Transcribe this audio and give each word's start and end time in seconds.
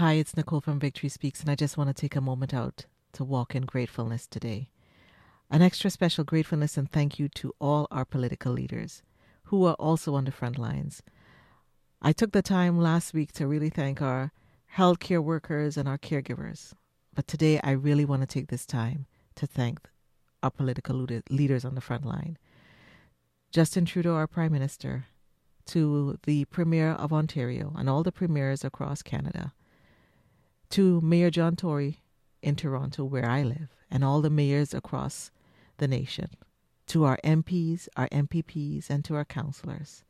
Hi, 0.00 0.14
it's 0.14 0.34
Nicole 0.34 0.62
from 0.62 0.80
Victory 0.80 1.10
Speaks, 1.10 1.42
and 1.42 1.50
I 1.50 1.54
just 1.54 1.76
want 1.76 1.88
to 1.88 1.92
take 1.92 2.16
a 2.16 2.22
moment 2.22 2.54
out 2.54 2.86
to 3.12 3.22
walk 3.22 3.54
in 3.54 3.66
gratefulness 3.66 4.26
today. 4.26 4.70
An 5.50 5.60
extra 5.60 5.90
special 5.90 6.24
gratefulness 6.24 6.78
and 6.78 6.90
thank 6.90 7.18
you 7.18 7.28
to 7.28 7.52
all 7.60 7.86
our 7.90 8.06
political 8.06 8.50
leaders 8.50 9.02
who 9.42 9.66
are 9.66 9.74
also 9.74 10.14
on 10.14 10.24
the 10.24 10.32
front 10.32 10.56
lines. 10.56 11.02
I 12.00 12.12
took 12.12 12.32
the 12.32 12.40
time 12.40 12.80
last 12.80 13.12
week 13.12 13.32
to 13.32 13.46
really 13.46 13.68
thank 13.68 14.00
our 14.00 14.32
healthcare 14.78 15.22
workers 15.22 15.76
and 15.76 15.86
our 15.86 15.98
caregivers. 15.98 16.72
But 17.14 17.26
today 17.26 17.60
I 17.62 17.72
really 17.72 18.06
want 18.06 18.22
to 18.22 18.26
take 18.26 18.48
this 18.48 18.64
time 18.64 19.04
to 19.34 19.46
thank 19.46 19.80
our 20.42 20.50
political 20.50 21.06
leaders 21.28 21.66
on 21.66 21.74
the 21.74 21.82
front 21.82 22.06
line. 22.06 22.38
Justin 23.52 23.84
Trudeau, 23.84 24.14
our 24.14 24.26
Prime 24.26 24.52
Minister, 24.52 25.08
to 25.66 26.18
the 26.24 26.46
Premier 26.46 26.92
of 26.92 27.12
Ontario 27.12 27.74
and 27.76 27.90
all 27.90 28.02
the 28.02 28.10
premiers 28.10 28.64
across 28.64 29.02
Canada, 29.02 29.52
to 30.70 31.00
Mayor 31.00 31.30
John 31.30 31.56
Tory 31.56 32.00
in 32.42 32.54
Toronto, 32.54 33.04
where 33.04 33.28
I 33.28 33.42
live, 33.42 33.74
and 33.90 34.04
all 34.04 34.20
the 34.20 34.30
mayors 34.30 34.72
across 34.72 35.32
the 35.78 35.88
nation, 35.88 36.30
to 36.86 37.04
our 37.04 37.18
MPs, 37.24 37.88
our 37.96 38.08
MPPs, 38.08 38.88
and 38.88 39.04
to 39.04 39.16
our 39.16 39.24
councillors, 39.24 40.04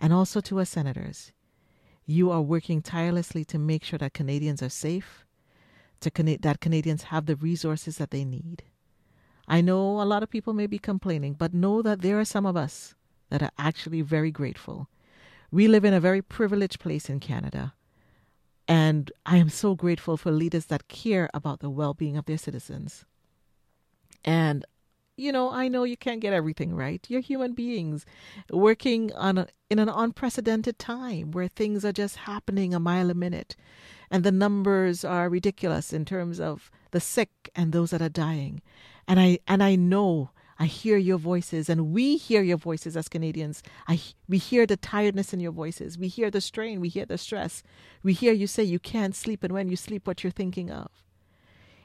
and 0.00 0.12
also 0.12 0.40
to 0.40 0.58
our 0.58 0.64
senators. 0.64 1.32
You 2.06 2.30
are 2.30 2.40
working 2.40 2.80
tirelessly 2.80 3.44
to 3.46 3.58
make 3.58 3.84
sure 3.84 3.98
that 3.98 4.14
Canadians 4.14 4.62
are 4.62 4.70
safe, 4.70 5.26
to 6.00 6.10
that 6.40 6.60
Canadians 6.60 7.04
have 7.04 7.26
the 7.26 7.36
resources 7.36 7.98
that 7.98 8.10
they 8.10 8.24
need. 8.24 8.64
I 9.46 9.60
know 9.60 10.00
a 10.00 10.04
lot 10.04 10.22
of 10.22 10.30
people 10.30 10.54
may 10.54 10.66
be 10.66 10.78
complaining, 10.78 11.34
but 11.34 11.52
know 11.52 11.82
that 11.82 12.00
there 12.00 12.18
are 12.18 12.24
some 12.24 12.46
of 12.46 12.56
us 12.56 12.94
that 13.28 13.42
are 13.42 13.52
actually 13.58 14.00
very 14.00 14.30
grateful. 14.30 14.88
We 15.50 15.68
live 15.68 15.84
in 15.84 15.92
a 15.92 16.00
very 16.00 16.22
privileged 16.22 16.80
place 16.80 17.10
in 17.10 17.20
Canada 17.20 17.74
and 18.72 19.12
I 19.26 19.36
am 19.36 19.50
so 19.50 19.74
grateful 19.74 20.16
for 20.16 20.30
leaders 20.30 20.64
that 20.66 20.88
care 20.88 21.28
about 21.34 21.60
the 21.60 21.68
well 21.68 21.92
being 21.92 22.16
of 22.16 22.24
their 22.24 22.38
citizens. 22.38 23.04
And, 24.24 24.64
you 25.14 25.30
know, 25.30 25.50
I 25.50 25.68
know 25.68 25.84
you 25.84 25.98
can't 25.98 26.20
get 26.22 26.32
everything 26.32 26.74
right. 26.74 27.04
You're 27.06 27.20
human 27.20 27.52
beings 27.52 28.06
working 28.50 29.12
on 29.12 29.36
a, 29.36 29.48
in 29.68 29.78
an 29.78 29.90
unprecedented 29.90 30.78
time 30.78 31.32
where 31.32 31.48
things 31.48 31.84
are 31.84 31.92
just 31.92 32.16
happening 32.16 32.72
a 32.72 32.80
mile 32.80 33.10
a 33.10 33.14
minute. 33.14 33.56
And 34.10 34.24
the 34.24 34.32
numbers 34.32 35.04
are 35.04 35.28
ridiculous 35.28 35.92
in 35.92 36.06
terms 36.06 36.40
of 36.40 36.70
the 36.92 37.00
sick 37.00 37.50
and 37.54 37.72
those 37.72 37.90
that 37.90 38.00
are 38.00 38.08
dying. 38.08 38.62
And 39.06 39.20
I 39.20 39.40
and 39.46 39.62
I 39.62 39.76
know 39.76 40.30
I 40.58 40.66
hear 40.66 40.96
your 40.96 41.18
voices, 41.18 41.68
and 41.68 41.92
we 41.92 42.16
hear 42.16 42.42
your 42.42 42.56
voices 42.56 42.96
as 42.96 43.08
Canadians. 43.08 43.62
I, 43.88 44.00
we 44.28 44.38
hear 44.38 44.66
the 44.66 44.76
tiredness 44.76 45.32
in 45.32 45.40
your 45.40 45.52
voices. 45.52 45.98
We 45.98 46.08
hear 46.08 46.30
the 46.30 46.40
strain. 46.40 46.80
We 46.80 46.88
hear 46.88 47.06
the 47.06 47.18
stress. 47.18 47.62
We 48.02 48.12
hear 48.12 48.32
you 48.32 48.46
say 48.46 48.62
you 48.62 48.78
can't 48.78 49.14
sleep, 49.14 49.42
and 49.42 49.52
when 49.52 49.68
you 49.68 49.76
sleep, 49.76 50.06
what 50.06 50.22
you're 50.22 50.30
thinking 50.30 50.70
of. 50.70 50.90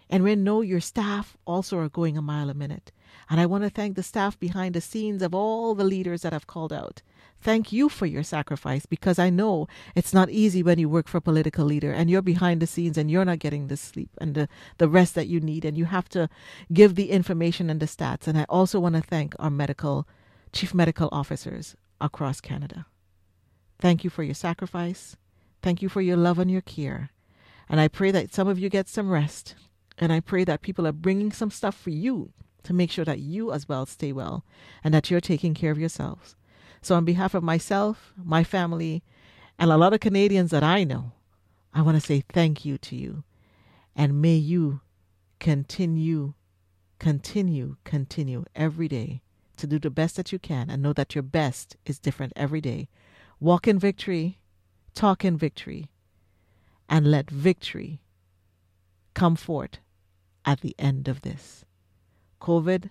And 0.10 0.24
we 0.24 0.36
know 0.36 0.62
your 0.62 0.80
staff 0.80 1.38
also 1.46 1.78
are 1.80 1.90
going 1.90 2.18
a 2.18 2.22
mile 2.22 2.50
a 2.50 2.54
minute. 2.54 2.92
And 3.30 3.42
I 3.42 3.46
want 3.46 3.64
to 3.64 3.70
thank 3.70 3.96
the 3.96 4.04
staff 4.04 4.40
behind 4.40 4.74
the 4.74 4.82
scenes 4.82 5.22
of 5.22 5.36
all 5.36 5.76
the 5.76 5.84
leaders 5.84 6.22
that 6.22 6.34
have 6.34 6.48
called 6.48 6.72
out. 6.72 7.02
Thank 7.42 7.72
you 7.72 7.90
for 7.90 8.06
your 8.06 8.24
sacrifice 8.24 8.86
because 8.86 9.20
I 9.20 9.30
know 9.30 9.68
it's 9.96 10.14
not 10.14 10.30
easy 10.30 10.64
when 10.64 10.80
you 10.80 10.90
work 10.90 11.08
for 11.08 11.18
a 11.18 11.22
political 11.22 11.66
leader 11.66 11.92
and 11.92 12.10
you're 12.10 12.22
behind 12.22 12.62
the 12.62 12.68
scenes 12.68 12.98
and 12.98 13.12
you're 13.12 13.26
not 13.26 13.40
getting 13.40 13.68
the 13.68 13.78
sleep 13.78 14.10
and 14.20 14.34
the, 14.34 14.50
the 14.78 14.88
rest 14.90 15.14
that 15.16 15.28
you 15.28 15.40
need. 15.40 15.64
And 15.66 15.78
you 15.78 15.86
have 15.86 16.10
to 16.10 16.30
give 16.74 16.96
the 16.96 17.12
information 17.12 17.70
and 17.70 17.80
the 17.80 17.86
stats. 17.86 18.28
And 18.28 18.38
I 18.38 18.46
also 18.50 18.80
want 18.80 18.96
to 18.96 19.02
thank 19.02 19.36
our 19.40 19.52
medical, 19.52 20.08
chief 20.52 20.74
medical 20.74 21.10
officers 21.12 21.76
across 22.02 22.42
Canada. 22.42 22.86
Thank 23.78 24.04
you 24.04 24.10
for 24.10 24.24
your 24.24 24.34
sacrifice. 24.34 25.16
Thank 25.62 25.82
you 25.82 25.90
for 25.90 26.02
your 26.02 26.18
love 26.18 26.40
and 26.40 26.50
your 26.50 26.62
care. 26.62 27.12
And 27.70 27.80
I 27.80 27.88
pray 27.88 28.12
that 28.12 28.34
some 28.34 28.48
of 28.48 28.58
you 28.58 28.70
get 28.70 28.88
some 28.88 29.10
rest. 29.10 29.56
And 29.98 30.14
I 30.14 30.20
pray 30.20 30.44
that 30.44 30.62
people 30.62 30.86
are 30.86 30.92
bringing 30.92 31.32
some 31.32 31.50
stuff 31.50 31.76
for 31.76 31.90
you 31.90 32.32
to 32.64 32.74
make 32.74 32.92
sure 32.92 33.06
that 33.06 33.20
you 33.20 33.52
as 33.52 33.68
well 33.68 33.86
stay 33.86 34.12
well 34.12 34.44
and 34.84 34.94
that 34.94 35.10
you're 35.10 35.22
taking 35.22 35.54
care 35.54 35.72
of 35.72 35.80
yourselves. 35.80 36.36
So, 36.82 36.96
on 36.96 37.06
behalf 37.06 37.34
of 37.34 37.44
myself, 37.44 38.14
my 38.16 38.44
family, 38.44 39.04
and 39.58 39.72
a 39.72 39.78
lot 39.78 39.94
of 39.94 40.00
Canadians 40.00 40.52
that 40.52 40.64
I 40.64 40.84
know, 40.84 41.14
I 41.74 41.82
want 41.82 42.00
to 42.00 42.06
say 42.06 42.24
thank 42.30 42.66
you 42.66 42.78
to 42.78 42.96
you. 42.96 43.24
And 43.96 44.22
may 44.22 44.36
you 44.36 44.82
continue, 45.40 46.34
continue, 47.00 47.78
continue 47.84 48.46
every 48.56 48.88
day 48.88 49.22
to 49.58 49.66
do 49.66 49.80
the 49.80 49.90
best 49.90 50.16
that 50.18 50.32
you 50.32 50.38
can 50.38 50.70
and 50.70 50.84
know 50.84 50.94
that 50.94 51.16
your 51.16 51.24
best 51.24 51.78
is 51.86 51.98
different 52.00 52.34
every 52.36 52.62
day. 52.62 52.90
Walk 53.40 53.68
in 53.68 53.80
victory, 53.80 54.40
talk 54.94 55.26
in 55.26 55.38
victory, 55.38 55.90
and 56.88 57.10
let 57.10 57.30
victory 57.30 58.02
come 59.14 59.36
forth 59.36 59.80
at 60.48 60.62
the 60.62 60.74
end 60.80 61.08
of 61.08 61.22
this. 61.22 61.66
COVID 62.42 62.90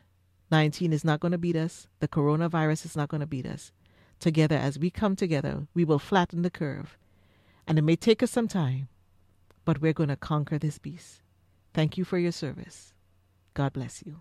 19 0.49 0.93
is 0.93 1.05
not 1.05 1.19
going 1.19 1.33
to 1.33 1.39
beat 1.39 1.57
us. 1.57 1.89
The 1.99 2.07
coronavirus 2.07 2.85
is 2.85 2.95
not 2.95 3.09
going 3.09 3.21
to 3.21 3.27
beat 3.27 3.47
us. 3.47 3.73
Together, 4.21 4.55
as 4.55 4.79
we 4.79 4.91
come 4.91 5.17
together, 5.17 5.67
we 5.75 5.85
will 5.85 5.99
flatten 5.99 6.43
the 6.43 6.51
curve. 6.51 6.97
And 7.67 7.81
it 7.81 7.83
may 7.83 7.97
take 7.97 8.23
us 8.23 8.31
some 8.31 8.47
time, 8.47 8.87
but 9.65 9.81
we're 9.81 9.93
going 9.93 10.09
to 10.09 10.17
conquer 10.17 10.57
this 10.57 10.79
beast. 10.79 11.23
Thank 11.75 11.99
you 11.99 12.05
for 12.05 12.17
your 12.17 12.31
service. 12.31 12.95
God 13.55 13.73
bless 13.73 14.05
you. 14.07 14.21